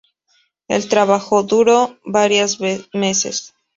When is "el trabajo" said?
0.67-1.43